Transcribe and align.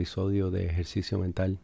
episodio 0.00 0.50
de 0.50 0.64
ejercicio 0.64 1.18
mental. 1.18 1.58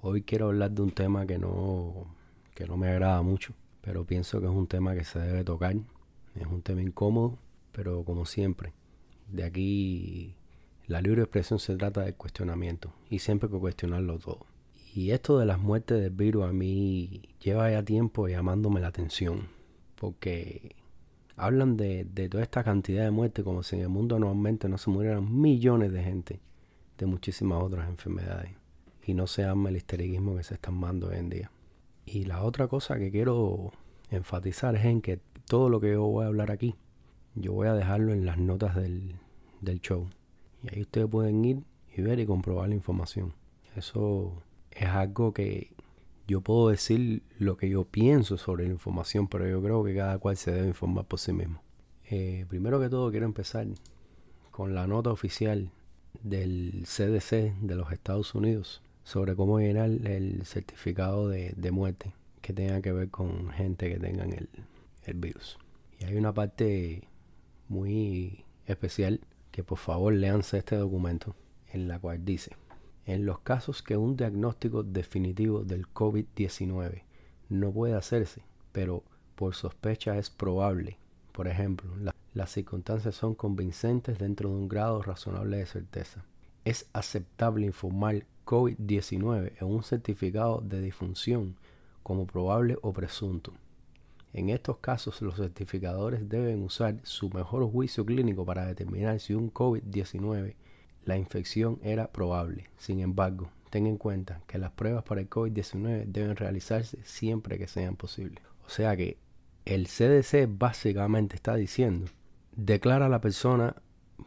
Hoy 0.00 0.22
quiero 0.22 0.46
hablar 0.46 0.70
de 0.70 0.82
un 0.82 0.92
tema 0.92 1.26
que 1.26 1.40
no, 1.40 2.06
que 2.54 2.66
no 2.68 2.76
me 2.76 2.86
agrada 2.86 3.20
mucho, 3.22 3.52
pero 3.80 4.04
pienso 4.04 4.38
que 4.38 4.46
es 4.46 4.52
un 4.52 4.68
tema 4.68 4.94
que 4.94 5.02
se 5.02 5.18
debe 5.18 5.42
tocar. 5.42 5.74
Es 6.36 6.46
un 6.46 6.62
tema 6.62 6.82
incómodo, 6.82 7.40
pero 7.72 8.04
como 8.04 8.26
siempre, 8.26 8.74
de 9.28 9.42
aquí 9.42 10.36
la 10.86 11.02
libre 11.02 11.22
expresión 11.22 11.58
se 11.58 11.74
trata 11.74 12.02
de 12.02 12.14
cuestionamiento 12.14 12.92
y 13.10 13.18
siempre 13.18 13.48
hay 13.48 13.54
que 13.54 13.58
cuestionarlo 13.58 14.20
todo. 14.20 14.46
Y 14.94 15.10
esto 15.10 15.40
de 15.40 15.46
las 15.46 15.58
muertes 15.58 16.00
del 16.00 16.10
virus 16.12 16.44
a 16.44 16.52
mí 16.52 17.22
lleva 17.42 17.72
ya 17.72 17.82
tiempo 17.82 18.28
llamándome 18.28 18.78
la 18.78 18.86
atención, 18.86 19.48
porque 19.96 20.76
hablan 21.36 21.76
de, 21.76 22.04
toda 22.30 22.44
esta 22.44 22.62
cantidad 22.62 23.02
de 23.02 23.10
muertes 23.10 23.44
como 23.44 23.64
si 23.64 23.74
en 23.74 23.82
el 23.82 23.88
mundo 23.88 24.20
normalmente 24.20 24.68
no 24.68 24.78
se 24.78 24.90
murieran 24.90 25.40
millones 25.40 25.92
de 25.92 26.04
gente 26.04 26.40
muchísimas 27.06 27.62
otras 27.62 27.88
enfermedades. 27.88 28.52
Y 29.04 29.14
no 29.14 29.26
se 29.26 29.44
ama 29.44 29.68
el 29.68 29.76
histeriguismo 29.76 30.36
que 30.36 30.44
se 30.44 30.54
están 30.54 30.74
mandando 30.74 31.08
hoy 31.08 31.16
en 31.16 31.30
día. 31.30 31.50
Y 32.04 32.24
la 32.24 32.42
otra 32.42 32.68
cosa 32.68 32.98
que 32.98 33.10
quiero 33.10 33.72
enfatizar 34.10 34.76
es 34.76 34.84
en 34.84 35.00
que 35.00 35.20
todo 35.46 35.68
lo 35.68 35.80
que 35.80 35.92
yo 35.92 36.02
voy 36.02 36.24
a 36.24 36.28
hablar 36.28 36.50
aquí, 36.50 36.74
yo 37.34 37.52
voy 37.52 37.68
a 37.68 37.74
dejarlo 37.74 38.12
en 38.12 38.24
las 38.24 38.38
notas 38.38 38.76
del, 38.76 39.16
del 39.60 39.80
show. 39.80 40.08
Y 40.62 40.74
ahí 40.74 40.82
ustedes 40.82 41.08
pueden 41.08 41.44
ir 41.44 41.62
y 41.94 42.02
ver 42.02 42.20
y 42.20 42.26
comprobar 42.26 42.68
la 42.68 42.74
información. 42.74 43.34
Eso 43.76 44.42
es 44.70 44.86
algo 44.88 45.32
que 45.32 45.72
yo 46.26 46.40
puedo 46.40 46.68
decir 46.68 47.22
lo 47.38 47.56
que 47.56 47.68
yo 47.68 47.84
pienso 47.84 48.38
sobre 48.38 48.66
la 48.66 48.72
información, 48.72 49.28
pero 49.28 49.48
yo 49.48 49.62
creo 49.62 49.82
que 49.84 49.94
cada 49.94 50.18
cual 50.18 50.36
se 50.36 50.52
debe 50.52 50.68
informar 50.68 51.04
por 51.06 51.18
sí 51.18 51.32
mismo. 51.32 51.62
Eh, 52.10 52.46
primero 52.48 52.80
que 52.80 52.88
todo 52.88 53.10
quiero 53.10 53.26
empezar 53.26 53.66
con 54.50 54.74
la 54.74 54.86
nota 54.86 55.10
oficial 55.10 55.70
del 56.22 56.84
CDC 56.84 57.58
de 57.60 57.74
los 57.74 57.92
Estados 57.92 58.34
Unidos 58.34 58.82
sobre 59.04 59.34
cómo 59.34 59.58
llenar 59.58 59.90
el 59.90 60.44
certificado 60.44 61.28
de, 61.28 61.70
muerte 61.72 62.12
que 62.40 62.52
tenga 62.52 62.80
que 62.80 62.92
ver 62.92 63.10
con 63.10 63.50
gente 63.50 63.88
que 63.88 63.98
tengan 63.98 64.32
el, 64.32 64.48
el 65.04 65.14
virus. 65.14 65.58
Y 65.98 66.04
hay 66.04 66.16
una 66.16 66.32
parte 66.32 67.08
muy 67.68 68.44
especial 68.66 69.20
que 69.50 69.64
por 69.64 69.78
favor 69.78 70.12
leanse 70.12 70.58
este 70.58 70.76
documento 70.76 71.34
en 71.72 71.88
la 71.88 71.98
cual 71.98 72.24
dice 72.24 72.52
en 73.06 73.26
los 73.26 73.40
casos 73.40 73.82
que 73.82 73.96
un 73.96 74.16
diagnóstico 74.16 74.82
definitivo 74.82 75.64
del 75.64 75.86
COVID-19 75.88 77.02
no 77.48 77.72
puede 77.72 77.94
hacerse, 77.94 78.42
pero 78.70 79.02
por 79.34 79.54
sospecha 79.54 80.18
es 80.18 80.30
probable, 80.30 80.98
por 81.32 81.48
ejemplo, 81.48 81.90
las 82.34 82.50
circunstancias 82.50 83.14
son 83.14 83.34
convincentes 83.34 84.18
dentro 84.18 84.50
de 84.50 84.56
un 84.56 84.68
grado 84.68 85.02
razonable 85.02 85.58
de 85.58 85.66
certeza. 85.66 86.24
Es 86.64 86.88
aceptable 86.92 87.66
informar 87.66 88.24
COVID-19 88.46 89.52
en 89.60 89.66
un 89.66 89.82
certificado 89.82 90.60
de 90.60 90.80
difunción 90.80 91.56
como 92.02 92.26
probable 92.26 92.78
o 92.82 92.92
presunto. 92.92 93.52
En 94.32 94.48
estos 94.48 94.78
casos, 94.78 95.20
los 95.20 95.36
certificadores 95.36 96.28
deben 96.28 96.62
usar 96.62 96.98
su 97.02 97.28
mejor 97.30 97.70
juicio 97.70 98.06
clínico 98.06 98.46
para 98.46 98.64
determinar 98.64 99.20
si 99.20 99.34
un 99.34 99.52
COVID-19 99.52 100.54
la 101.04 101.16
infección 101.16 101.80
era 101.82 102.12
probable. 102.12 102.70
Sin 102.78 103.00
embargo, 103.00 103.50
ten 103.70 103.86
en 103.86 103.98
cuenta 103.98 104.40
que 104.46 104.58
las 104.58 104.70
pruebas 104.72 105.04
para 105.04 105.20
el 105.20 105.28
COVID-19 105.28 106.06
deben 106.06 106.36
realizarse 106.36 106.98
siempre 107.04 107.58
que 107.58 107.66
sean 107.66 107.96
posibles. 107.96 108.42
O 108.64 108.70
sea 108.70 108.96
que 108.96 109.18
el 109.64 109.86
CDC 109.88 110.48
básicamente 110.48 111.36
está 111.36 111.54
diciendo, 111.56 112.06
declara 112.54 113.06
a 113.06 113.08
la 113.08 113.20
persona 113.20 113.76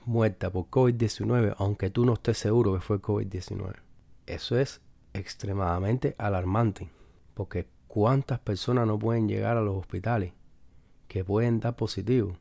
muerta 0.05 0.51
por 0.51 0.65
COVID-19 0.65 1.55
aunque 1.57 1.89
tú 1.89 2.05
no 2.05 2.13
estés 2.13 2.37
seguro 2.37 2.73
que 2.73 2.81
fue 2.81 3.01
COVID-19. 3.01 3.75
Eso 4.25 4.57
es 4.57 4.81
extremadamente 5.13 6.15
alarmante, 6.17 6.89
porque 7.33 7.67
cuántas 7.87 8.39
personas 8.39 8.87
no 8.87 8.99
pueden 8.99 9.27
llegar 9.27 9.57
a 9.57 9.61
los 9.61 9.75
hospitales 9.77 10.33
que 11.07 11.23
pueden 11.23 11.59
dar 11.59 11.75
positivo 11.75 12.37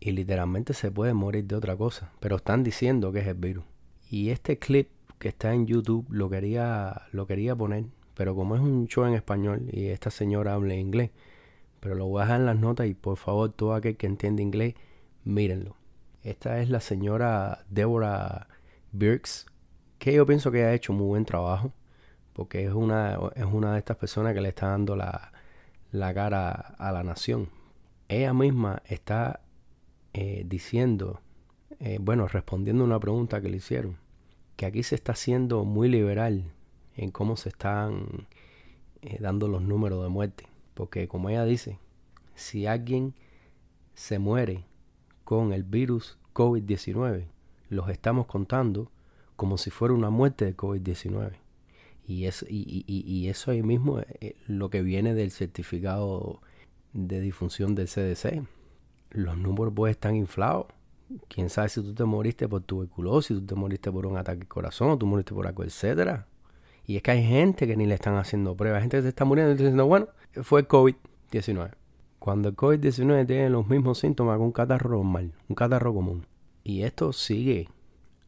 y 0.00 0.12
literalmente 0.12 0.74
se 0.74 0.90
pueden 0.90 1.16
morir 1.16 1.44
de 1.44 1.56
otra 1.56 1.76
cosa, 1.76 2.12
pero 2.20 2.36
están 2.36 2.64
diciendo 2.64 3.12
que 3.12 3.20
es 3.20 3.26
el 3.26 3.34
virus. 3.34 3.64
Y 4.10 4.30
este 4.30 4.58
clip 4.58 4.88
que 5.18 5.28
está 5.28 5.52
en 5.54 5.66
YouTube 5.66 6.06
lo 6.10 6.28
quería, 6.28 7.02
lo 7.12 7.26
quería 7.26 7.54
poner, 7.54 7.84
pero 8.14 8.34
como 8.34 8.56
es 8.56 8.62
un 8.62 8.88
show 8.88 9.04
en 9.04 9.14
español 9.14 9.68
y 9.72 9.86
esta 9.86 10.10
señora 10.10 10.54
habla 10.54 10.74
inglés, 10.74 11.10
pero 11.80 11.94
lo 11.94 12.06
voy 12.06 12.20
a 12.20 12.24
dejar 12.24 12.40
en 12.40 12.46
las 12.46 12.58
notas 12.58 12.86
y 12.86 12.94
por 12.94 13.16
favor 13.16 13.52
todo 13.52 13.74
aquel 13.74 13.96
que 13.96 14.06
entiende 14.06 14.42
inglés, 14.42 14.74
mírenlo. 15.26 15.76
Esta 16.22 16.60
es 16.60 16.70
la 16.70 16.80
señora 16.80 17.64
Deborah 17.68 18.48
Birks, 18.92 19.46
que 19.98 20.14
yo 20.14 20.24
pienso 20.24 20.50
que 20.50 20.64
ha 20.64 20.72
hecho 20.72 20.94
muy 20.94 21.06
buen 21.06 21.26
trabajo, 21.26 21.74
porque 22.32 22.64
es 22.64 22.72
una, 22.72 23.18
es 23.34 23.44
una 23.44 23.74
de 23.74 23.78
estas 23.78 23.98
personas 23.98 24.32
que 24.32 24.40
le 24.40 24.48
está 24.48 24.68
dando 24.68 24.96
la, 24.96 25.32
la 25.92 26.14
cara 26.14 26.50
a 26.78 26.92
la 26.92 27.02
nación. 27.04 27.50
Ella 28.08 28.32
misma 28.32 28.82
está 28.86 29.40
eh, 30.14 30.44
diciendo 30.46 31.20
eh, 31.78 31.98
bueno, 32.00 32.26
respondiendo 32.26 32.84
a 32.84 32.86
una 32.86 33.00
pregunta 33.00 33.40
que 33.40 33.50
le 33.50 33.58
hicieron, 33.58 33.98
que 34.56 34.66
aquí 34.66 34.82
se 34.82 34.94
está 34.94 35.14
siendo 35.14 35.64
muy 35.64 35.88
liberal 35.88 36.44
en 36.96 37.10
cómo 37.10 37.36
se 37.36 37.50
están 37.50 38.26
eh, 39.02 39.18
dando 39.20 39.48
los 39.48 39.62
números 39.62 40.02
de 40.02 40.08
muerte. 40.08 40.46
Porque 40.74 41.06
como 41.08 41.28
ella 41.28 41.44
dice, 41.44 41.78
si 42.34 42.66
alguien 42.66 43.14
se 43.94 44.18
muere 44.18 44.64
con 45.26 45.52
el 45.52 45.64
virus 45.64 46.16
COVID-19, 46.34 47.26
los 47.68 47.90
estamos 47.90 48.26
contando 48.26 48.92
como 49.34 49.58
si 49.58 49.70
fuera 49.70 49.92
una 49.92 50.08
muerte 50.08 50.44
de 50.44 50.56
COVID-19. 50.56 51.32
Y, 52.06 52.26
es, 52.26 52.46
y, 52.48 52.84
y, 52.86 53.28
eso 53.28 53.50
ahí 53.50 53.64
mismo 53.64 53.98
es 53.98 54.06
eh, 54.20 54.36
lo 54.46 54.70
que 54.70 54.82
viene 54.82 55.14
del 55.14 55.32
certificado 55.32 56.40
de 56.92 57.20
difunción 57.20 57.74
del 57.74 57.88
CDC. 57.88 58.46
Los 59.10 59.36
números 59.36 59.74
pues 59.74 59.90
están 59.90 60.14
inflados 60.14 60.66
quién 61.28 61.50
sabe 61.50 61.68
si 61.68 61.82
tú 61.82 61.92
te 61.92 62.04
moriste 62.04 62.48
por 62.48 62.62
tuberculosis, 62.62 63.38
tú 63.38 63.46
te 63.46 63.54
moriste 63.56 63.90
por 63.90 64.06
un 64.06 64.16
ataque 64.16 64.42
al 64.42 64.48
corazón, 64.48 64.96
tú 64.96 65.06
moriste 65.06 65.34
por 65.34 65.48
algo, 65.48 65.64
etcétera. 65.64 66.28
Y 66.86 66.96
es 66.96 67.02
que 67.02 67.10
hay 67.10 67.24
gente 67.24 67.66
que 67.66 67.76
ni 67.76 67.86
le 67.86 67.94
están 67.94 68.14
haciendo 68.14 68.56
pruebas, 68.56 68.82
gente 68.82 68.98
que 68.98 69.02
se 69.02 69.08
está 69.08 69.24
muriendo 69.24 69.52
y 69.52 69.56
diciendo, 69.56 69.86
bueno, 69.86 70.06
fue 70.42 70.60
el 70.60 70.68
COVID-19. 70.68 71.72
Cuando 72.26 72.48
el 72.48 72.56
COVID-19 72.56 73.24
tiene 73.24 73.50
los 73.50 73.68
mismos 73.68 74.00
síntomas 74.00 74.36
que 74.38 74.42
un 74.42 74.50
catarro 74.50 74.96
normal, 74.96 75.32
un 75.48 75.54
catarro 75.54 75.94
común. 75.94 76.26
Y 76.64 76.82
esto 76.82 77.12
sigue 77.12 77.68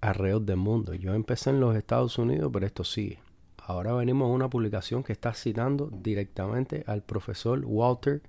alrededor 0.00 0.42
del 0.42 0.59
mundo. 0.59 0.94
Yo 0.94 1.14
empecé 1.14 1.50
en 1.50 1.59
los 1.59 1.75
Estados 1.75 2.16
Unidos, 2.16 2.48
pero 2.53 2.64
esto 2.64 2.84
sigue. 2.84 3.19
Ahora 3.56 3.94
venimos 3.94 4.28
a 4.28 4.32
una 4.32 4.48
publicación 4.48 5.03
que 5.03 5.12
está 5.12 5.34
citando 5.34 5.91
directamente 5.91 6.84
al 6.86 7.03
profesor 7.03 7.64
Walter, 7.64 8.22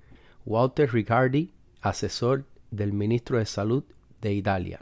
Walter 0.43 0.91
Riccardi, 0.91 1.51
asesor 1.81 2.45
del 2.71 2.91
ministro 2.91 3.37
de 3.37 3.45
Salud 3.45 3.83
de 4.21 4.33
Italia. 4.33 4.79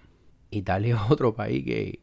Italia 0.51 0.95
es 1.03 1.11
otro 1.11 1.35
país 1.35 1.65
que 1.65 1.99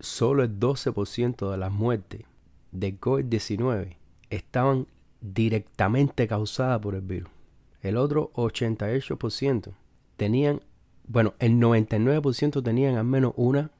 solo 0.00 0.42
el 0.42 0.58
12% 0.58 1.50
de 1.50 1.58
las 1.58 1.70
muertes 1.70 2.22
de 2.70 2.98
COVID-19 2.98 3.96
estaban 4.30 4.86
directamente 5.20 6.26
causadas 6.26 6.80
por 6.80 6.94
el 6.94 7.02
virus. 7.02 7.41
El 7.82 7.96
otro 7.96 8.32
88% 8.34 9.74
tenían, 10.16 10.62
bueno, 11.06 11.34
el 11.40 11.54
99% 11.54 12.62
tenían 12.62 12.96
al 12.96 13.04
menos 13.04 13.34
una 13.36 13.72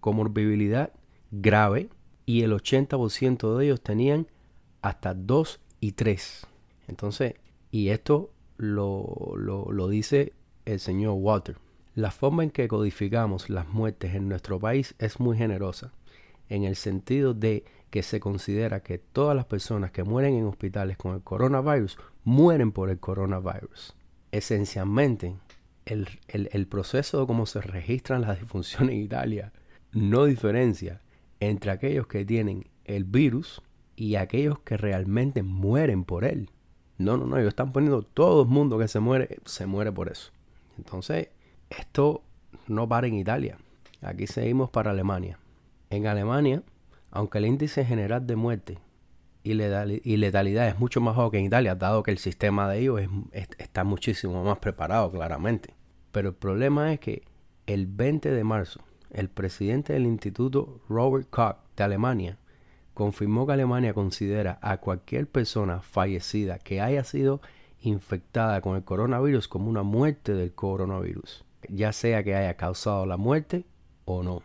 comorbilidad 0.00 0.92
grave 1.30 1.90
y 2.24 2.42
el 2.42 2.52
80% 2.52 3.56
de 3.56 3.64
ellos 3.66 3.82
tenían 3.82 4.26
hasta 4.80 5.12
2 5.14 5.60
y 5.80 5.92
3. 5.92 6.46
Entonces, 6.88 7.34
y 7.70 7.90
esto 7.90 8.32
lo, 8.56 9.34
lo, 9.36 9.70
lo 9.70 9.88
dice 9.88 10.32
el 10.64 10.80
señor 10.80 11.14
Walter. 11.18 11.58
La 11.94 12.10
forma 12.10 12.42
en 12.44 12.50
que 12.50 12.66
codificamos 12.66 13.50
las 13.50 13.68
muertes 13.68 14.14
en 14.14 14.28
nuestro 14.28 14.58
país 14.58 14.94
es 14.98 15.20
muy 15.20 15.36
generosa, 15.36 15.92
en 16.48 16.64
el 16.64 16.76
sentido 16.76 17.34
de 17.34 17.64
que 17.90 18.02
se 18.02 18.20
considera 18.20 18.82
que 18.82 18.98
todas 18.98 19.36
las 19.36 19.46
personas 19.46 19.90
que 19.90 20.04
mueren 20.04 20.34
en 20.34 20.46
hospitales 20.46 20.96
con 20.96 21.14
el 21.14 21.22
coronavirus 21.22 21.98
mueren 22.24 22.72
por 22.72 22.90
el 22.90 22.98
coronavirus. 22.98 23.96
Esencialmente, 24.32 25.36
el, 25.86 26.08
el 26.28 26.66
proceso 26.68 27.20
de 27.20 27.26
cómo 27.26 27.46
se 27.46 27.60
registran 27.60 28.22
las 28.22 28.38
disfunciones 28.38 28.94
en 28.94 29.02
Italia 29.02 29.52
no 29.92 30.24
diferencia 30.24 31.00
entre 31.40 31.70
aquellos 31.70 32.06
que 32.06 32.24
tienen 32.24 32.68
el 32.84 33.04
virus 33.04 33.62
y 33.96 34.14
aquellos 34.16 34.60
que 34.60 34.76
realmente 34.76 35.42
mueren 35.42 36.04
por 36.04 36.24
él. 36.24 36.50
No, 36.98 37.16
no, 37.16 37.26
no, 37.26 37.38
ellos 37.38 37.48
están 37.48 37.72
poniendo 37.72 38.02
todo 38.02 38.42
el 38.42 38.48
mundo 38.48 38.78
que 38.78 38.88
se 38.88 39.00
muere, 39.00 39.38
se 39.44 39.66
muere 39.66 39.90
por 39.90 40.10
eso. 40.10 40.32
Entonces, 40.76 41.28
esto 41.70 42.22
no 42.66 42.88
para 42.88 43.06
en 43.06 43.14
Italia. 43.14 43.58
Aquí 44.02 44.26
seguimos 44.26 44.70
para 44.70 44.90
Alemania. 44.90 45.38
En 45.88 46.06
Alemania, 46.06 46.62
aunque 47.10 47.38
el 47.38 47.46
índice 47.46 47.84
general 47.84 48.26
de 48.26 48.36
muerte 48.36 48.78
y, 49.42 49.54
letalidad 49.54 50.68
es 50.68 50.78
mucho 50.78 51.00
más 51.00 51.16
bajo 51.16 51.30
que 51.30 51.38
en 51.38 51.46
Italia, 51.46 51.74
dado 51.74 52.02
que 52.02 52.10
el 52.10 52.18
sistema 52.18 52.68
de 52.68 52.80
ellos 52.80 53.00
está 53.58 53.84
muchísimo 53.84 54.44
más 54.44 54.58
preparado, 54.58 55.10
claramente. 55.10 55.74
Pero 56.12 56.28
el 56.30 56.34
problema 56.34 56.92
es 56.92 57.00
que 57.00 57.22
el 57.66 57.86
20 57.86 58.30
de 58.30 58.44
marzo 58.44 58.80
el 59.10 59.28
presidente 59.28 59.92
del 59.92 60.06
Instituto 60.06 60.80
Robert 60.88 61.28
Koch 61.30 61.56
de 61.76 61.84
Alemania 61.84 62.38
confirmó 62.94 63.46
que 63.46 63.54
Alemania 63.54 63.94
considera 63.94 64.58
a 64.62 64.78
cualquier 64.78 65.26
persona 65.26 65.80
fallecida 65.80 66.58
que 66.58 66.80
haya 66.80 67.02
sido 67.02 67.40
infectada 67.80 68.60
con 68.60 68.76
el 68.76 68.84
coronavirus 68.84 69.48
como 69.48 69.70
una 69.70 69.82
muerte 69.82 70.34
del 70.34 70.52
coronavirus, 70.52 71.44
ya 71.68 71.92
sea 71.92 72.22
que 72.22 72.34
haya 72.34 72.56
causado 72.56 73.06
la 73.06 73.16
muerte 73.16 73.64
o 74.04 74.22
no. 74.22 74.42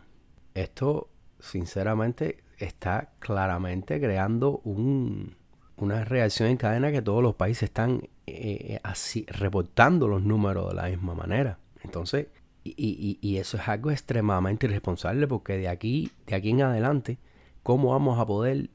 Esto, 0.54 1.10
sinceramente, 1.38 2.38
está 2.58 3.10
claramente 3.18 4.00
creando 4.00 4.60
un, 4.64 5.36
una 5.76 6.04
reacción 6.04 6.48
en 6.48 6.56
cadena 6.56 6.90
que 6.90 7.02
todos 7.02 7.22
los 7.22 7.34
países 7.34 7.64
están 7.64 8.08
eh, 8.26 8.80
así 8.82 9.26
reportando 9.28 10.08
los 10.08 10.22
números 10.22 10.70
de 10.70 10.74
la 10.74 10.88
misma 10.88 11.14
manera. 11.14 11.58
Entonces, 11.82 12.28
y, 12.64 13.18
y, 13.20 13.36
eso 13.36 13.56
es 13.58 13.68
algo 13.68 13.92
extremadamente 13.92 14.66
irresponsable 14.66 15.28
porque 15.28 15.56
de 15.56 15.68
aquí, 15.68 16.10
de 16.26 16.34
aquí 16.34 16.50
en 16.50 16.62
adelante, 16.62 17.18
¿cómo 17.62 17.90
vamos 17.90 18.18
a 18.18 18.26
poder 18.26 18.70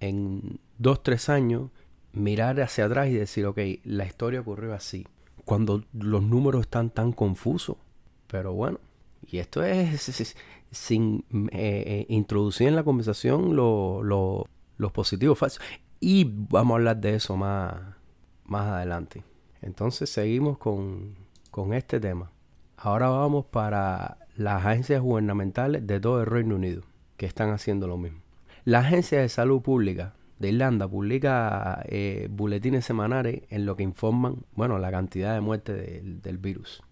en 0.00 0.58
dos, 0.78 1.02
tres 1.04 1.28
años 1.28 1.70
mirar 2.12 2.60
hacia 2.60 2.86
atrás 2.86 3.08
y 3.08 3.12
decir, 3.12 3.46
ok, 3.46 3.58
la 3.84 4.06
historia 4.06 4.40
ocurrió 4.40 4.74
así? 4.74 5.06
Cuando 5.44 5.84
los 5.92 6.22
números 6.22 6.62
están 6.62 6.90
tan 6.90 7.12
confusos. 7.12 7.76
Pero 8.26 8.52
bueno, 8.52 8.80
y 9.26 9.38
esto 9.38 9.62
es, 9.62 10.36
sin 10.70 11.24
eh, 11.52 11.84
eh, 11.86 12.06
introducir 12.08 12.68
en 12.68 12.76
la 12.76 12.84
conversación 12.84 13.56
los 13.56 14.92
positivos 14.92 15.38
falsos. 15.38 15.62
Y 16.00 16.24
vamos 16.24 16.74
a 16.74 16.76
hablar 16.76 16.96
de 16.98 17.14
eso 17.14 17.36
más, 17.36 17.74
más 18.44 18.66
adelante. 18.68 19.24
Entonces 19.62 20.10
seguimos 20.10 20.58
con, 20.58 21.16
con 21.50 21.74
este 21.74 21.98
tema. 21.98 22.30
Ahora 22.76 23.08
vamos 23.08 23.46
para 23.46 24.18
las 24.36 24.64
agencias 24.64 25.02
gubernamentales 25.02 25.86
de 25.86 25.98
todo 25.98 26.20
el 26.20 26.26
Reino 26.26 26.54
Unido, 26.54 26.82
que 27.16 27.26
están 27.26 27.50
haciendo 27.50 27.88
lo 27.88 27.96
mismo. 27.96 28.20
La 28.64 28.80
Agencia 28.80 29.20
de 29.20 29.28
Salud 29.28 29.62
Pública 29.62 30.14
de 30.38 30.50
Irlanda 30.50 30.86
publica 30.86 31.82
eh, 31.88 32.28
buletines 32.30 32.84
semanales 32.84 33.42
en 33.50 33.66
lo 33.66 33.76
que 33.76 33.82
informan, 33.82 34.44
bueno, 34.54 34.78
la 34.78 34.90
cantidad 34.90 35.34
de 35.34 35.40
muertes 35.40 36.22
del 36.22 36.38
virus. 36.38 36.82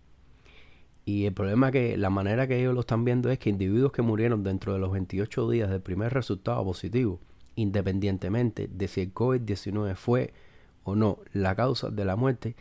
Y 1.09 1.25
el 1.25 1.33
problema 1.33 1.71
que 1.71 1.97
la 1.97 2.11
manera 2.11 2.49
que 2.49 2.59
ellos 2.59 2.75
lo 2.75 2.81
están 2.81 3.05
viendo 3.05 3.31
es 3.31 3.39
que 3.39 3.49
individuos 3.49 3.93
que 3.93 4.03
murieron 4.03 4.43
dentro 4.43 4.73
de 4.73 4.81
los 4.81 4.91
28 4.91 5.49
días 5.49 5.71
del 5.71 5.81
primer 5.81 6.13
resultado 6.13 6.65
positivo, 6.65 7.21
independientemente 7.55 8.67
de 8.67 8.89
si 8.89 9.03
el 9.03 9.15
COVID-19 9.15 9.95
fue 9.95 10.35
o 10.83 10.97
no 10.97 11.21
la 11.33 11.55
causa 11.55 11.91
de 11.91 12.05
la 12.05 12.17
muerte, 12.17 12.57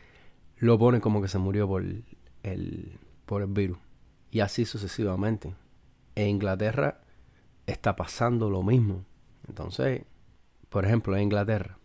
lo 0.57 0.77
ponen 0.77 1.01
como 1.01 1.23
que 1.23 1.27
se 1.27 1.39
murió 1.39 1.67
por 1.67 1.81
el, 1.81 2.99
por 3.25 3.41
el 3.41 3.47
virus. 3.47 3.79
Y 4.29 4.41
así 4.41 4.65
sucesivamente. 4.65 5.55
En 6.13 6.27
Inglaterra 6.29 7.01
está 7.65 7.95
pasando 7.95 8.51
lo 8.51 8.61
mismo. 8.61 9.05
Entonces, 9.47 10.03
por 10.69 10.85
ejemplo, 10.85 11.17
en 11.17 11.23
Inglaterra, 11.23 11.79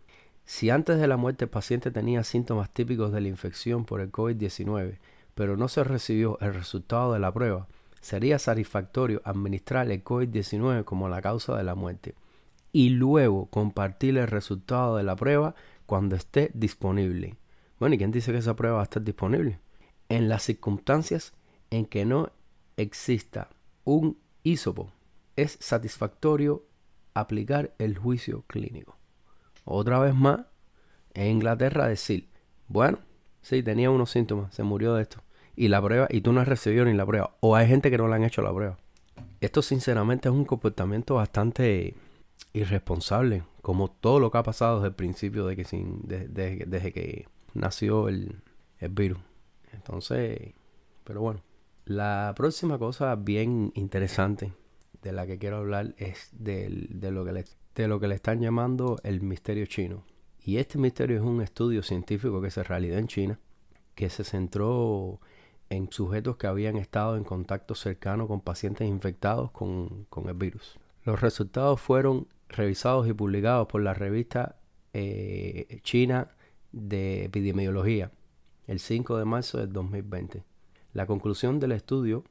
si 0.44 0.68
antes 0.68 1.00
de 1.00 1.08
la 1.08 1.16
muerte 1.16 1.46
el 1.46 1.50
paciente 1.50 1.90
tenía 1.90 2.22
síntomas 2.22 2.68
típicos 2.70 3.12
de 3.12 3.22
la 3.22 3.28
infección 3.28 3.86
por 3.86 4.02
el 4.02 4.12
COVID-19, 4.12 4.98
pero 5.40 5.56
no 5.56 5.68
se 5.68 5.84
recibió 5.84 6.36
el 6.42 6.52
resultado 6.52 7.14
de 7.14 7.18
la 7.18 7.32
prueba, 7.32 7.66
sería 8.02 8.38
satisfactorio 8.38 9.22
administrar 9.24 9.90
el 9.90 10.04
COVID-19 10.04 10.84
como 10.84 11.08
la 11.08 11.22
causa 11.22 11.56
de 11.56 11.64
la 11.64 11.74
muerte 11.74 12.14
y 12.72 12.90
luego 12.90 13.46
compartir 13.46 14.18
el 14.18 14.26
resultado 14.26 14.98
de 14.98 15.02
la 15.02 15.16
prueba 15.16 15.54
cuando 15.86 16.14
esté 16.14 16.50
disponible. 16.52 17.38
Bueno, 17.78 17.94
¿y 17.94 17.98
quién 17.98 18.10
dice 18.10 18.32
que 18.32 18.36
esa 18.36 18.54
prueba 18.54 18.76
va 18.76 18.82
a 18.82 18.84
estar 18.84 19.02
disponible? 19.02 19.58
en 20.10 20.28
las 20.28 20.42
circunstancias 20.42 21.32
en 21.70 21.86
que 21.86 22.04
no 22.04 22.30
exista 22.76 23.48
un 23.84 24.18
hisopo, 24.42 24.92
es 25.36 25.56
satisfactorio 25.58 26.66
aplicar 27.14 27.72
el 27.78 27.96
juicio 27.96 28.42
clínico. 28.46 28.98
Otra 29.64 29.98
vez 30.00 30.14
más, 30.14 30.40
en 31.14 31.28
Inglaterra 31.28 31.88
decir, 31.88 32.28
bueno, 32.68 32.98
sí, 33.40 33.62
tenía 33.62 33.90
unos 33.90 34.10
síntomas, 34.10 34.52
se 34.52 34.64
murió 34.64 34.94
de 34.94 35.02
esto. 35.02 35.22
Y 35.56 35.68
la 35.68 35.82
prueba, 35.82 36.06
y 36.10 36.20
tú 36.20 36.32
no 36.32 36.40
has 36.40 36.48
recibido 36.48 36.84
ni 36.84 36.94
la 36.94 37.06
prueba. 37.06 37.36
O 37.40 37.56
hay 37.56 37.66
gente 37.66 37.90
que 37.90 37.98
no 37.98 38.08
le 38.08 38.14
han 38.14 38.24
hecho 38.24 38.42
la 38.42 38.52
prueba. 38.52 38.78
Esto 39.40 39.62
sinceramente 39.62 40.28
es 40.28 40.34
un 40.34 40.44
comportamiento 40.44 41.14
bastante 41.14 41.94
irresponsable, 42.52 43.42
como 43.62 43.88
todo 43.88 44.20
lo 44.20 44.30
que 44.30 44.38
ha 44.38 44.42
pasado 44.42 44.76
desde 44.76 44.88
el 44.88 44.94
principio 44.94 45.46
de 45.46 45.56
que 45.56 45.64
sin, 45.64 46.02
desde 46.04 46.92
que 46.92 47.26
nació 47.54 48.08
el 48.08 48.40
virus. 48.90 49.18
Entonces, 49.72 50.54
pero 51.04 51.20
bueno, 51.20 51.42
la 51.84 52.32
próxima 52.36 52.78
cosa 52.78 53.16
bien 53.16 53.72
interesante 53.74 54.52
de 55.02 55.12
la 55.12 55.26
que 55.26 55.38
quiero 55.38 55.56
hablar 55.56 55.94
es 55.98 56.28
de, 56.32 56.68
lo 57.10 57.24
que 57.24 57.32
le, 57.32 57.44
de 57.74 57.88
lo 57.88 57.98
que 57.98 58.08
le 58.08 58.14
están 58.14 58.40
llamando 58.40 59.00
el 59.02 59.20
misterio 59.22 59.66
chino. 59.66 60.04
Y 60.44 60.58
este 60.58 60.78
misterio 60.78 61.16
es 61.16 61.22
un 61.22 61.42
estudio 61.42 61.82
científico 61.82 62.40
que 62.40 62.50
se 62.50 62.62
realizó 62.62 62.96
en 62.96 63.08
China, 63.08 63.40
que 63.94 64.08
se 64.08 64.24
centró 64.24 65.20
en 65.70 65.90
sujetos 65.90 66.36
que 66.36 66.46
habían 66.46 66.76
estado 66.76 67.16
en 67.16 67.24
contacto 67.24 67.74
cercano 67.74 68.28
con 68.28 68.40
pacientes 68.40 68.86
infectados 68.86 69.50
con, 69.52 70.06
el 70.26 70.34
virus. 70.34 70.78
Los 71.04 71.20
resultados 71.20 71.80
fueron 71.80 72.26
revisados 72.48 73.08
y 73.08 73.12
publicados 73.12 73.68
por 73.68 73.80
la 73.80 73.94
revista 73.94 74.56
eh, 74.92 75.80
China 75.82 76.28
de 76.72 77.24
Epidemiología 77.24 78.10
el 78.66 78.78
5 78.78 79.18
de 79.18 79.24
marzo 79.24 79.58
del 79.58 79.72
2020. 79.72 80.44
La 80.92 81.06
conclusión 81.06 81.58
del 81.58 81.72
estudio 81.72 82.24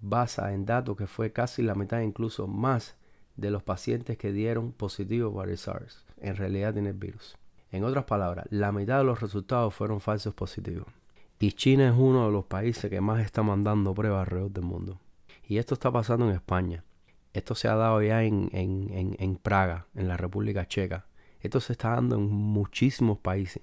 basa 0.00 0.52
en 0.52 0.66
datos 0.66 0.96
que 0.96 1.06
fue 1.06 1.32
casi 1.32 1.62
la 1.62 1.76
mitad, 1.76 2.00
incluso 2.00 2.48
más, 2.48 2.96
de 3.36 3.50
los 3.50 3.62
pacientes 3.62 4.18
que 4.18 4.32
dieron 4.32 4.72
positivo 4.72 5.32
para 5.32 5.52
el 5.52 5.58
SARS. 5.58 6.04
En 6.20 6.34
realidad 6.34 6.72
tiene 6.72 6.88
el 6.90 6.96
virus. 6.96 7.36
En 7.70 7.84
otras 7.84 8.04
palabras, 8.04 8.46
la 8.50 8.72
mitad 8.72 8.98
de 8.98 9.04
los 9.04 9.20
resultados 9.20 9.74
fueron 9.74 10.00
falsos 10.00 10.34
positivos. 10.34 10.88
Y 11.38 11.52
China 11.52 11.88
es 11.88 11.94
uno 11.96 12.26
de 12.26 12.32
los 12.32 12.46
países 12.46 12.90
que 12.90 13.00
más 13.00 13.24
está 13.24 13.42
mandando 13.42 13.94
pruebas 13.94 14.20
alrededor 14.20 14.50
del 14.52 14.64
mundo. 14.64 15.00
Y 15.46 15.58
esto 15.58 15.74
está 15.74 15.90
pasando 15.92 16.28
en 16.28 16.34
España. 16.34 16.84
Esto 17.32 17.54
se 17.54 17.68
ha 17.68 17.74
dado 17.74 18.02
ya 18.02 18.22
en, 18.24 18.48
en, 18.52 19.16
en 19.18 19.36
Praga, 19.36 19.86
en 19.94 20.08
la 20.08 20.16
República 20.16 20.66
Checa. 20.66 21.06
Esto 21.40 21.60
se 21.60 21.74
está 21.74 21.90
dando 21.90 22.16
en 22.16 22.30
muchísimos 22.30 23.18
países 23.18 23.62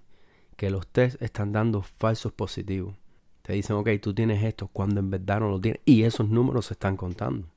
que 0.56 0.70
los 0.70 0.88
test 0.88 1.22
están 1.22 1.52
dando 1.52 1.82
falsos 1.82 2.32
positivos. 2.32 2.96
Te 3.42 3.54
dicen, 3.54 3.76
ok, 3.76 3.90
tú 4.02 4.14
tienes 4.14 4.44
esto 4.44 4.68
cuando 4.68 5.00
en 5.00 5.10
verdad 5.10 5.42
no 5.42 5.50
lo 5.50 5.60
tienes. 5.60 5.82
Y 5.86 6.04
esos 6.04 6.30
números 6.30 6.68
se 6.68 6.76
están 6.76 6.96
contando. 6.96 7.48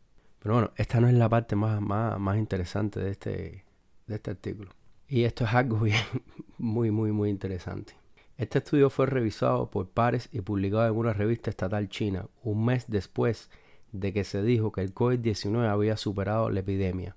Pero 0.40 0.54
bueno, 0.54 0.72
esta 0.76 1.00
no 1.00 1.08
es 1.08 1.14
la 1.14 1.28
parte 1.28 1.54
más, 1.54 1.80
más, 1.80 2.38
interesante 2.38 3.00
de 3.00 3.10
este, 3.10 3.64
de 4.06 4.14
este 4.14 4.30
artículo. 4.30 4.70
Y 5.08 5.24
esto 5.24 5.44
es 5.44 5.54
algo 5.54 5.80
muy, 6.58 6.90
muy, 6.90 7.12
muy 7.12 7.30
interesante. 7.30 7.94
Este 8.38 8.58
estudio 8.58 8.90
fue 8.90 9.06
revisado 9.06 9.70
por 9.70 9.88
pares 9.88 10.28
y 10.30 10.42
publicado 10.42 10.86
en 10.86 10.96
una 10.96 11.14
revista 11.14 11.48
estatal 11.48 11.88
china 11.88 12.26
un 12.42 12.66
mes 12.66 12.84
después 12.86 13.48
de 13.92 14.12
que 14.12 14.24
se 14.24 14.42
dijo 14.42 14.72
que 14.72 14.82
el 14.82 14.94
COVID-19 14.94 15.66
había 15.66 15.96
superado 15.96 16.50
la 16.50 16.60
epidemia 16.60 17.16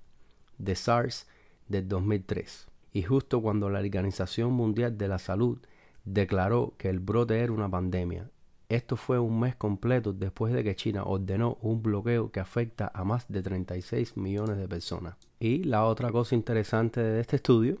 de 0.56 0.74
SARS 0.74 1.26
del 1.68 1.86
2003 1.88 2.68
y 2.94 3.02
justo 3.02 3.42
cuando 3.42 3.68
la 3.68 3.80
Organización 3.80 4.52
Mundial 4.52 4.96
de 4.96 5.08
la 5.08 5.18
Salud 5.18 5.58
declaró 6.06 6.72
que 6.78 6.88
el 6.88 7.00
brote 7.00 7.38
era 7.38 7.52
una 7.52 7.70
pandemia. 7.70 8.30
Esto 8.70 8.96
fue 8.96 9.18
un 9.18 9.40
mes 9.40 9.56
completo 9.56 10.14
después 10.14 10.54
de 10.54 10.64
que 10.64 10.74
China 10.74 11.02
ordenó 11.04 11.58
un 11.60 11.82
bloqueo 11.82 12.30
que 12.30 12.40
afecta 12.40 12.90
a 12.94 13.04
más 13.04 13.26
de 13.28 13.42
36 13.42 14.16
millones 14.16 14.56
de 14.56 14.68
personas. 14.68 15.16
Y 15.38 15.64
la 15.64 15.84
otra 15.84 16.10
cosa 16.10 16.34
interesante 16.34 17.02
de 17.02 17.20
este 17.20 17.36
estudio 17.36 17.78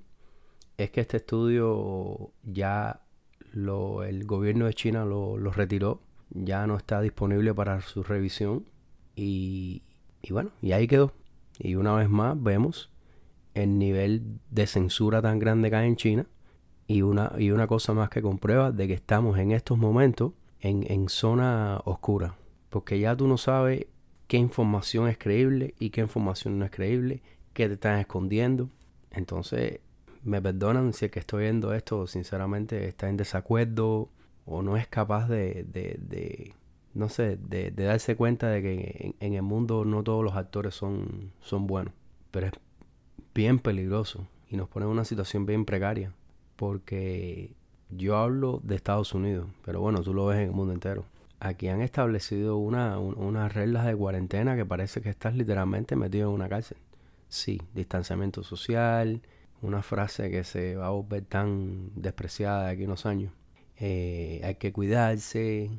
es 0.76 0.90
que 0.90 1.00
este 1.00 1.18
estudio 1.18 2.32
ya 2.42 3.00
lo, 3.52 4.02
el 4.04 4.24
gobierno 4.24 4.66
de 4.66 4.74
China 4.74 5.04
lo, 5.04 5.36
retiró, 5.50 6.00
ya 6.30 6.66
no 6.66 6.76
está 6.76 7.00
disponible 7.00 7.54
para 7.54 7.80
su 7.80 8.02
revisión 8.02 8.64
y, 9.16 9.82
y 10.22 10.32
bueno, 10.32 10.50
y 10.62 10.72
ahí 10.72 10.86
quedó. 10.86 11.12
Y 11.58 11.74
una 11.74 11.94
vez 11.94 12.08
más 12.08 12.40
vemos 12.42 12.90
el 13.54 13.78
nivel 13.78 14.38
de 14.50 14.66
censura 14.66 15.20
tan 15.20 15.38
grande 15.38 15.70
que 15.70 15.76
hay 15.76 15.88
en 15.88 15.96
China 15.96 16.26
y 16.86 17.02
una, 17.02 17.32
y 17.38 17.50
una 17.50 17.66
cosa 17.66 17.92
más 17.92 18.08
que 18.10 18.22
comprueba 18.22 18.72
de 18.72 18.88
que 18.88 18.94
estamos 18.94 19.38
en 19.38 19.52
estos 19.52 19.78
momentos 19.78 20.32
en, 20.60 20.90
en 20.90 21.08
zona 21.08 21.80
oscura. 21.84 22.36
Porque 22.70 22.98
ya 22.98 23.16
tú 23.16 23.26
no 23.26 23.36
sabes 23.36 23.86
qué 24.26 24.36
información 24.36 25.08
es 25.08 25.18
creíble 25.18 25.74
y 25.78 25.90
qué 25.90 26.02
información 26.02 26.58
no 26.58 26.64
es 26.64 26.70
creíble, 26.70 27.22
qué 27.52 27.66
te 27.68 27.74
están 27.74 27.98
escondiendo. 27.98 28.70
Entonces, 29.10 29.80
me 30.22 30.42
perdonan 30.42 30.92
si 30.92 31.06
es 31.06 31.10
que 31.10 31.20
estoy 31.20 31.44
viendo 31.44 31.72
esto, 31.74 32.06
sinceramente 32.06 32.88
está 32.88 33.08
en 33.08 33.16
desacuerdo 33.16 34.08
o 34.44 34.62
no 34.62 34.76
es 34.76 34.86
capaz 34.86 35.28
de, 35.28 35.64
de, 35.64 35.98
de 36.00 36.54
no 36.94 37.08
sé, 37.08 37.36
de, 37.36 37.70
de, 37.70 37.84
darse 37.84 38.16
cuenta 38.16 38.48
de 38.48 38.62
que 38.62 39.14
en, 39.20 39.34
el 39.34 39.42
mundo 39.42 39.84
no 39.84 40.02
todos 40.02 40.24
los 40.24 40.34
actores 40.34 40.74
son, 40.74 41.32
son 41.40 41.66
buenos. 41.66 41.94
Pero 42.30 42.48
es 42.48 42.52
bien 43.34 43.58
peligroso 43.58 44.26
y 44.48 44.56
nos 44.56 44.68
pone 44.68 44.86
en 44.86 44.92
una 44.92 45.04
situación 45.04 45.46
bien 45.46 45.64
precaria. 45.64 46.12
Porque 46.56 47.54
yo 47.90 48.16
hablo 48.16 48.60
de 48.62 48.74
Estados 48.74 49.14
Unidos, 49.14 49.48
pero 49.64 49.80
bueno, 49.80 50.02
tú 50.02 50.14
lo 50.14 50.26
ves 50.26 50.38
en 50.38 50.44
el 50.46 50.52
mundo 50.52 50.72
entero. 50.72 51.04
aquí 51.38 51.68
han 51.68 51.80
establecido 51.80 52.56
una, 52.58 52.98
unas 52.98 53.54
reglas 53.54 53.86
de 53.86 53.96
cuarentena 53.96 54.56
que 54.56 54.66
parece 54.66 55.00
que 55.00 55.10
estás 55.10 55.34
literalmente 55.34 55.96
metido 55.96 56.28
en 56.28 56.34
una 56.34 56.48
cárcel. 56.48 56.78
Sí, 57.28 57.62
distanciamiento 57.74 58.42
social, 58.42 59.22
una 59.62 59.82
frase 59.82 60.30
que 60.30 60.44
se 60.44 60.76
va 60.76 60.86
a 60.86 60.90
volver 60.90 61.24
tan 61.24 61.90
despreciada 61.94 62.66
de 62.66 62.70
aquí 62.72 62.84
unos 62.84 63.06
años. 63.06 63.32
Eh, 63.78 64.40
hay 64.44 64.56
que 64.56 64.72
cuidarse, 64.72 65.70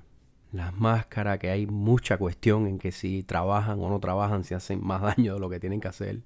las 0.51 0.73
máscaras, 0.73 1.39
que 1.39 1.49
hay 1.49 1.65
mucha 1.67 2.17
cuestión 2.17 2.67
en 2.67 2.77
que 2.77 2.91
si 2.91 3.23
trabajan 3.23 3.79
o 3.79 3.89
no 3.89 3.99
trabajan, 3.99 4.43
si 4.43 4.53
hacen 4.53 4.85
más 4.85 5.01
daño 5.15 5.35
de 5.35 5.39
lo 5.39 5.49
que 5.49 5.59
tienen 5.59 5.81
que 5.81 5.87
hacer. 5.87 6.21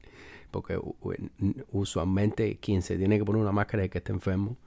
Porque 0.51 0.79
usualmente 1.71 2.57
quien 2.59 2.81
se 2.81 2.97
tiene 2.97 3.17
que 3.17 3.25
poner 3.25 3.41
una 3.41 3.51
máscara 3.51 3.83
es 3.83 3.87
el 3.87 3.91
que 3.91 3.97
está 3.99 4.13
enfermo. 4.13 4.57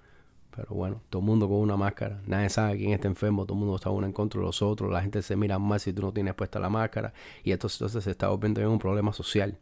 Pero 0.54 0.74
bueno, 0.74 1.00
todo 1.08 1.22
el 1.22 1.26
mundo 1.26 1.48
con 1.48 1.58
una 1.58 1.76
máscara. 1.76 2.20
Nadie 2.26 2.50
sabe 2.50 2.78
quién 2.78 2.92
está 2.92 3.08
enfermo. 3.08 3.46
Todo 3.46 3.54
el 3.54 3.60
mundo 3.60 3.76
está 3.76 3.90
uno 3.90 4.06
en 4.06 4.12
contra 4.12 4.40
de 4.40 4.46
los 4.46 4.60
otros. 4.60 4.90
La 4.92 5.00
gente 5.00 5.22
se 5.22 5.36
mira 5.36 5.58
más 5.58 5.82
si 5.82 5.92
tú 5.92 6.02
no 6.02 6.12
tienes 6.12 6.34
puesta 6.34 6.58
la 6.58 6.68
máscara. 6.68 7.12
Y 7.44 7.52
esto 7.52 7.68
entonces 7.70 8.04
se 8.04 8.10
está 8.10 8.28
volviendo 8.28 8.60
en 8.60 8.68
un 8.68 8.78
problema 8.78 9.12
social. 9.12 9.56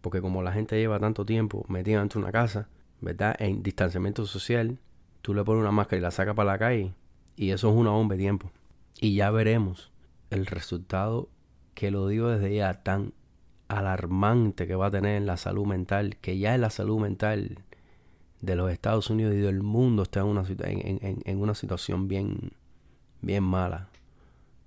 Porque 0.00 0.20
como 0.20 0.42
la 0.42 0.52
gente 0.52 0.76
lleva 0.76 0.98
tanto 1.00 1.24
tiempo 1.24 1.64
metida 1.68 2.00
dentro 2.00 2.20
de 2.20 2.24
una 2.24 2.32
casa, 2.32 2.68
¿verdad? 3.00 3.36
En 3.38 3.62
distanciamiento 3.62 4.26
social, 4.26 4.78
tú 5.22 5.34
le 5.34 5.44
pones 5.44 5.60
una 5.60 5.72
máscara 5.72 5.98
y 5.98 6.02
la 6.02 6.10
sacas 6.10 6.34
para 6.34 6.52
la 6.52 6.58
calle. 6.58 6.94
Y 7.36 7.50
eso 7.50 7.70
es 7.70 7.76
una 7.76 7.90
bomba 7.90 8.14
de 8.14 8.22
tiempo. 8.22 8.50
Y 9.00 9.14
ya 9.14 9.30
veremos 9.30 9.92
el 10.30 10.46
resultado 10.46 11.28
que 11.74 11.90
lo 11.90 12.08
digo 12.08 12.28
desde 12.28 12.54
ya 12.54 12.82
tan 12.82 13.12
alarmante 13.68 14.66
que 14.66 14.74
va 14.74 14.86
a 14.86 14.90
tener 14.90 15.16
en 15.16 15.26
la 15.26 15.36
salud 15.36 15.66
mental, 15.66 16.16
que 16.20 16.38
ya 16.38 16.54
en 16.54 16.62
la 16.62 16.70
salud 16.70 16.98
mental 16.98 17.58
de 18.40 18.56
los 18.56 18.72
Estados 18.72 19.10
Unidos 19.10 19.34
y 19.34 19.38
del 19.38 19.62
mundo 19.62 20.02
está 20.02 20.20
en 20.20 20.26
una, 20.26 20.44
en, 20.48 21.38
una 21.38 21.54
situación 21.54 22.08
bien, 22.08 22.52
bien 23.20 23.44
mala. 23.44 23.88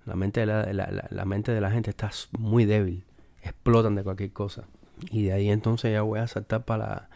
La 0.05 0.15
mente, 0.15 0.41
de 0.41 0.45
la, 0.45 0.71
la, 0.73 1.07
la, 1.09 1.25
mente 1.25 1.51
de 1.51 1.61
la 1.61 1.71
gente 1.71 1.89
está 1.89 2.11
muy 2.37 2.65
débil, 2.65 3.03
explotan 3.43 3.95
de 3.95 4.03
cualquier 4.03 4.31
cosa. 4.31 4.65
Y 5.09 5.23
de 5.23 5.33
ahí 5.33 5.49
entonces 5.49 5.91
ya 5.91 6.01
voy 6.01 6.19
a 6.19 6.27
saltar 6.27 6.65
para 6.65 6.87
la, 6.87 7.09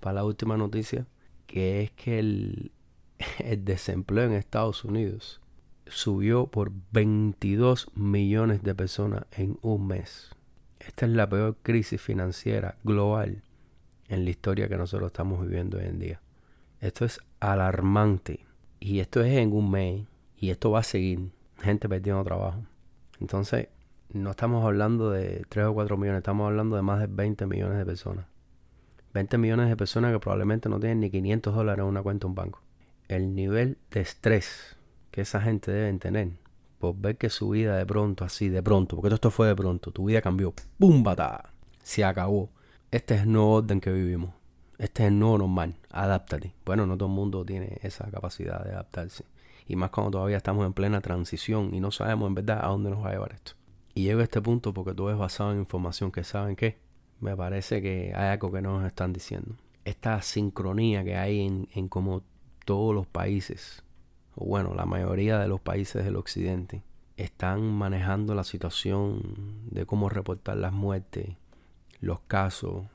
para 0.00 0.14
la 0.14 0.24
última 0.24 0.56
noticia, 0.56 1.06
que 1.46 1.82
es 1.82 1.90
que 1.92 2.18
el, 2.18 2.72
el 3.38 3.64
desempleo 3.64 4.24
en 4.24 4.32
Estados 4.32 4.84
Unidos 4.84 5.40
subió 5.86 6.46
por 6.46 6.72
22 6.92 7.88
millones 7.94 8.62
de 8.62 8.74
personas 8.74 9.24
en 9.32 9.58
un 9.62 9.86
mes. 9.86 10.30
Esta 10.80 11.06
es 11.06 11.12
la 11.12 11.28
peor 11.28 11.56
crisis 11.62 12.00
financiera 12.00 12.76
global 12.82 13.42
en 14.08 14.24
la 14.24 14.30
historia 14.30 14.68
que 14.68 14.76
nosotros 14.76 15.08
estamos 15.08 15.42
viviendo 15.42 15.78
hoy 15.78 15.84
en 15.84 15.98
día. 15.98 16.20
Esto 16.80 17.04
es 17.04 17.20
alarmante. 17.40 18.40
Y 18.80 18.98
esto 18.98 19.22
es 19.22 19.36
en 19.36 19.52
un 19.52 19.70
mes. 19.70 20.04
Y 20.36 20.50
esto 20.50 20.72
va 20.72 20.80
a 20.80 20.84
seguir. 20.84 21.30
Gente 21.60 21.88
perdiendo 21.88 22.24
trabajo. 22.24 22.64
Entonces, 23.20 23.68
no 24.12 24.30
estamos 24.30 24.64
hablando 24.64 25.10
de 25.10 25.44
3 25.48 25.66
o 25.66 25.74
4 25.74 25.96
millones. 25.96 26.18
Estamos 26.18 26.46
hablando 26.46 26.76
de 26.76 26.82
más 26.82 27.00
de 27.00 27.06
20 27.06 27.46
millones 27.46 27.78
de 27.78 27.86
personas. 27.86 28.26
20 29.14 29.38
millones 29.38 29.68
de 29.68 29.76
personas 29.76 30.12
que 30.12 30.20
probablemente 30.20 30.68
no 30.68 30.80
tienen 30.80 31.00
ni 31.00 31.10
500 31.10 31.54
dólares 31.54 31.82
en 31.82 31.88
una 31.88 32.02
cuenta 32.02 32.26
en 32.26 32.30
un 32.30 32.34
banco. 32.34 32.62
El 33.08 33.34
nivel 33.34 33.78
de 33.90 34.00
estrés 34.00 34.76
que 35.10 35.22
esa 35.22 35.40
gente 35.40 35.70
deben 35.70 35.98
tener 35.98 36.30
por 36.78 36.96
ver 36.96 37.16
que 37.16 37.30
su 37.30 37.50
vida 37.50 37.76
de 37.76 37.86
pronto, 37.86 38.24
así 38.24 38.48
de 38.48 38.62
pronto, 38.62 38.96
porque 38.96 39.08
todo 39.08 39.14
esto 39.14 39.30
fue 39.30 39.46
de 39.46 39.54
pronto, 39.54 39.92
tu 39.92 40.06
vida 40.06 40.20
cambió, 40.20 40.52
¡pum! 40.78 41.02
Bata, 41.02 41.52
se 41.82 42.04
acabó. 42.04 42.50
Este 42.90 43.14
es 43.14 43.22
el 43.22 43.32
nuevo 43.32 43.54
orden 43.54 43.80
que 43.80 43.92
vivimos. 43.92 44.34
Este 44.78 45.04
es 45.04 45.08
el 45.08 45.18
nuevo 45.18 45.38
normal. 45.38 45.76
Adáptate. 45.90 46.54
Bueno, 46.64 46.86
no 46.86 46.96
todo 46.96 47.08
el 47.08 47.14
mundo 47.14 47.44
tiene 47.44 47.78
esa 47.82 48.10
capacidad 48.10 48.64
de 48.64 48.72
adaptarse. 48.72 49.24
Y 49.68 49.76
más 49.76 49.90
cuando 49.90 50.10
todavía 50.10 50.36
estamos 50.36 50.66
en 50.66 50.72
plena 50.72 51.00
transición 51.00 51.72
y 51.72 51.80
no 51.80 51.92
sabemos 51.92 52.26
en 52.28 52.34
verdad 52.34 52.60
a 52.64 52.68
dónde 52.68 52.90
nos 52.90 53.04
va 53.04 53.10
a 53.10 53.12
llevar 53.12 53.32
esto. 53.32 53.52
Y 53.94 54.04
llego 54.04 54.20
a 54.20 54.24
este 54.24 54.40
punto 54.40 54.72
porque 54.72 54.94
todo 54.94 55.10
es 55.10 55.18
basado 55.18 55.52
en 55.52 55.58
información 55.58 56.10
que 56.10 56.24
saben 56.24 56.56
que 56.56 56.78
me 57.20 57.36
parece 57.36 57.82
que 57.82 58.12
hay 58.14 58.28
algo 58.28 58.50
que 58.50 58.62
nos 58.62 58.84
están 58.84 59.12
diciendo. 59.12 59.56
Esta 59.84 60.20
sincronía 60.22 61.04
que 61.04 61.16
hay 61.16 61.40
en, 61.40 61.68
en 61.74 61.88
como 61.88 62.22
todos 62.64 62.94
los 62.94 63.06
países 63.06 63.82
o 64.34 64.44
bueno, 64.46 64.74
la 64.74 64.86
mayoría 64.86 65.38
de 65.38 65.48
los 65.48 65.60
países 65.60 66.04
del 66.04 66.16
occidente, 66.16 66.82
están 67.16 67.62
manejando 67.62 68.34
la 68.34 68.44
situación 68.44 69.20
de 69.70 69.84
cómo 69.86 70.08
reportar 70.08 70.56
las 70.56 70.72
muertes, 70.72 71.36
los 72.00 72.20
casos, 72.20 72.86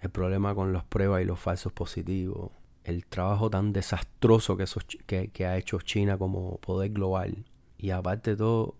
el 0.00 0.10
problema 0.10 0.54
con 0.54 0.72
las 0.72 0.84
pruebas 0.84 1.22
y 1.22 1.26
los 1.26 1.38
falsos 1.38 1.72
positivos, 1.72 2.50
el 2.84 3.04
trabajo 3.06 3.50
tan 3.50 3.72
desastroso 3.72 4.56
que, 4.56 5.30
que, 5.32 5.46
ha 5.46 5.56
hecho 5.58 5.80
China 5.80 6.16
como 6.16 6.58
poder 6.58 6.92
global. 6.92 7.44
Y 7.78 7.90
aparte 7.90 8.30
de 8.30 8.36
todo, 8.36 8.76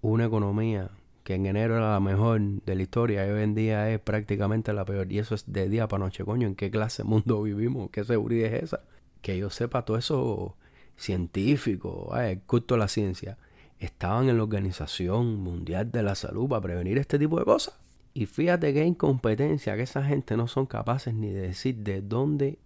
una 0.00 0.26
economía 0.26 0.90
que 1.24 1.34
en 1.34 1.46
enero 1.46 1.76
era 1.76 1.92
la 1.92 2.00
mejor 2.00 2.40
de 2.40 2.74
la 2.74 2.82
historia 2.82 3.26
y 3.26 3.30
hoy 3.30 3.42
en 3.42 3.54
día 3.54 3.90
es 3.90 4.00
prácticamente 4.00 4.72
la 4.72 4.84
peor. 4.84 5.12
Y 5.12 5.18
eso 5.18 5.34
es 5.34 5.52
de 5.52 5.68
día 5.68 5.86
para 5.86 6.04
noche, 6.04 6.24
coño. 6.24 6.46
¿En 6.46 6.54
qué 6.54 6.70
clase 6.70 7.02
de 7.02 7.08
mundo 7.08 7.42
vivimos? 7.44 7.90
¿Qué 7.90 8.02
seguridad 8.04 8.52
es 8.54 8.62
esa? 8.64 8.80
Que 9.20 9.36
yo 9.36 9.50
sepa 9.50 9.84
todo 9.84 9.98
eso 9.98 10.56
científicos, 10.96 12.18
el 12.18 12.40
culto 12.40 12.76
la 12.76 12.88
ciencia, 12.88 13.36
estaban 13.78 14.28
en 14.28 14.38
la 14.38 14.42
Organización 14.42 15.36
Mundial 15.36 15.90
de 15.92 16.02
la 16.02 16.14
Salud 16.14 16.48
para 16.48 16.62
prevenir 16.62 16.98
este 16.98 17.18
tipo 17.18 17.38
de 17.38 17.44
cosas. 17.44 17.78
Y 18.14 18.26
fíjate 18.26 18.72
qué 18.74 18.84
incompetencia 18.84 19.76
que 19.76 19.82
esa 19.82 20.02
gente 20.02 20.36
no 20.36 20.48
son 20.48 20.66
capaces 20.66 21.14
ni 21.14 21.30
de 21.30 21.42
decir 21.42 21.76
de 21.76 22.00
dónde 22.00 22.58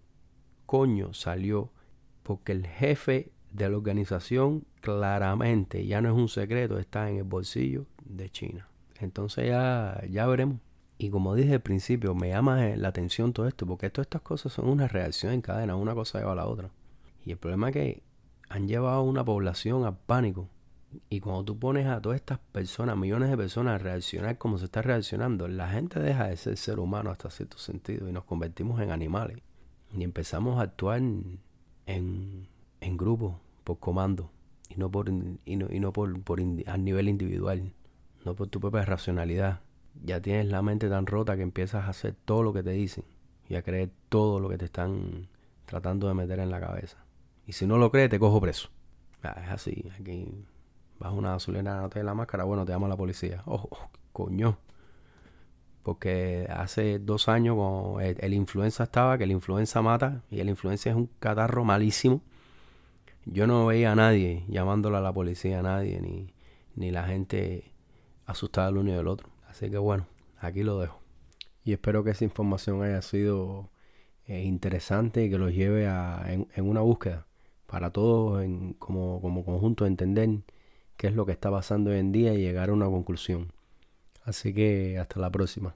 coño 0.67 1.13
salió. 1.13 1.71
Porque 2.23 2.53
el 2.53 2.67
jefe 2.67 3.33
de 3.51 3.69
la 3.69 3.77
organización 3.77 4.65
claramente, 4.83 5.87
ya 5.87 6.03
no 6.03 6.11
es 6.11 6.15
un 6.15 6.29
secreto, 6.29 6.79
está 6.79 7.09
en 7.09 7.17
el 7.17 7.25
bolsillo 7.25 7.87
de 8.05 8.29
China. 8.29 8.69
Entonces 9.01 9.49
ya, 9.49 10.03
ya 10.11 10.27
veremos. 10.27 10.59
Y 10.99 11.11
como 11.11 11.35
dije 11.35 11.55
al 11.55 11.63
principio, 11.63 12.15
me 12.15 12.29
llama 12.29 12.77
la 12.77 12.89
atención 12.89 13.33
todo 13.33 13.49
esto, 13.49 13.67
porque 13.67 13.89
todas 13.91 14.07
estas 14.07 14.21
cosas 14.21 14.53
son 14.53 14.69
una 14.69 14.87
reacción 14.87 15.33
en 15.33 15.41
cadena, 15.41 15.75
una 15.75 15.95
cosa 15.95 16.19
lleva 16.19 16.33
a 16.33 16.37
la 16.37 16.47
otra. 16.47 16.71
Y 17.25 17.33
el 17.33 17.39
problema 17.39 17.71
es 17.71 17.73
que 17.73 18.03
han 18.49 18.69
llevado 18.69 18.97
a 18.99 19.03
una 19.03 19.25
población 19.25 19.85
al 19.85 19.97
pánico. 19.97 20.49
Y 21.09 21.21
cuando 21.21 21.45
tú 21.45 21.59
pones 21.59 21.87
a 21.87 22.01
todas 22.03 22.17
estas 22.17 22.39
personas, 22.39 22.99
millones 22.99 23.31
de 23.31 23.37
personas, 23.37 23.77
a 23.77 23.79
reaccionar 23.79 24.37
como 24.37 24.59
se 24.59 24.67
está 24.67 24.83
reaccionando, 24.83 25.49
la 25.49 25.71
gente 25.71 26.01
deja 26.01 26.29
de 26.29 26.37
ser 26.37 26.59
ser 26.59 26.79
humano 26.79 27.11
hasta 27.11 27.31
cierto 27.31 27.57
sentido 27.57 28.09
y 28.09 28.13
nos 28.13 28.25
convertimos 28.25 28.81
en 28.81 28.91
animales. 28.91 29.39
Y 29.97 30.05
empezamos 30.05 30.59
a 30.59 30.63
actuar 30.63 30.99
en, 30.99 31.41
en, 31.87 32.97
grupo, 32.97 33.41
por 33.65 33.79
comando, 33.79 34.31
y 34.75 34.79
no 34.79 34.91
por, 34.91 35.09
y 35.09 35.57
no, 35.57 35.67
y 35.71 35.81
no 35.81 35.93
por, 35.93 36.21
por 36.23 36.41
a 36.41 36.77
nivel 36.77 37.09
individual, 37.09 37.73
no 38.25 38.35
por 38.35 38.49
tu 38.49 38.61
propia 38.61 38.85
racionalidad. 38.85 39.61
Ya 40.03 40.21
tienes 40.21 40.47
la 40.47 40.63
mente 40.63 40.89
tan 40.89 41.07
rota 41.07 41.37
que 41.37 41.43
empiezas 41.43 41.85
a 41.85 41.89
hacer 41.89 42.15
todo 42.25 42.43
lo 42.43 42.53
que 42.53 42.63
te 42.63 42.71
dicen 42.71 43.05
y 43.49 43.57
a 43.57 43.63
creer 43.63 43.91
todo 44.09 44.41
lo 44.41 44.49
que 44.49 44.57
te 44.57 44.65
están 44.65 45.29
tratando 45.67 46.09
de 46.09 46.15
meter 46.15 46.39
en 46.39 46.51
la 46.51 46.61
cabeza. 46.61 47.05
Y 47.47 47.53
si 47.53 47.67
no 47.67 47.77
lo 47.77 47.91
crees, 47.91 48.09
te 48.09 48.19
cojo 48.19 48.41
preso. 48.41 48.71
Es 49.23 49.51
así. 49.51 49.91
Aquí 50.01 50.27
vas 50.99 51.11
a 51.11 51.15
una 51.15 51.33
gasolina, 51.33 51.81
no 51.81 51.91
te 51.91 52.03
la 52.03 52.15
máscara, 52.15 52.45
bueno, 52.45 52.65
te 52.65 52.73
llama 52.73 52.89
la 52.89 52.97
policía. 52.97 53.43
Oh 53.47 53.69
coño. 54.13 54.59
Porque 55.83 56.47
hace 56.49 57.01
dos 57.01 57.29
años 57.29 57.59
el, 58.01 58.17
el, 58.21 58.35
influenza 58.35 58.85
estaba, 58.85 59.19
que 59.19 59.25
el 59.25 59.33
influenza 59.33 59.83
mata, 59.83 60.23
y 60.31 60.39
el 60.39 60.49
influenza 60.49 60.91
es 60.91 60.97
un 60.97 61.11
catarro 61.19 61.65
malísimo. 61.65 62.23
Yo 63.25 63.47
no 63.47 63.67
veía 63.67 63.93
a 63.93 63.95
nadie 63.95 64.45
llamándole 64.49 64.97
a 64.97 65.01
la 65.01 65.13
policía, 65.13 65.61
a 65.61 65.63
nadie, 65.63 66.01
ni, 66.01 66.35
ni 66.75 66.91
la 66.91 67.05
gente 67.05 67.73
asustada 68.27 68.69
el 68.69 68.79
uno 68.79 68.91
y 68.91 68.95
del 68.95 69.09
otro. 69.09 69.29
Así 69.49 69.71
que 69.71 69.79
bueno, 69.79 70.07
aquí 70.39 70.63
lo 70.63 70.79
dejo. 70.79 71.01
Y 71.65 71.73
espero 71.73 72.03
que 72.03 72.11
esa 72.11 72.25
información 72.25 72.83
haya 72.83 73.03
sido 73.03 73.71
eh, 74.27 74.43
interesante 74.43 75.25
y 75.25 75.31
que 75.31 75.39
los 75.39 75.53
lleve 75.53 75.87
a, 75.87 76.25
en, 76.29 76.49
en 76.55 76.69
una 76.69 76.81
búsqueda 76.81 77.27
para 77.67 77.91
todos 77.91 78.43
en, 78.43 78.75
como, 78.75 79.21
como 79.21 79.45
conjunto 79.45 79.87
entender 79.87 80.29
qué 80.97 81.07
es 81.09 81.15
lo 81.15 81.27
que 81.27 81.33
está 81.33 81.51
pasando 81.51 81.91
hoy 81.91 81.99
en 81.99 82.13
día 82.13 82.35
y 82.35 82.39
llegar 82.39 82.71
a 82.71 82.73
una 82.73 82.87
conclusión. 82.87 83.53
Así 84.25 84.53
que 84.53 84.99
hasta 84.99 85.21
la 85.21 85.31
próxima. 85.31 85.75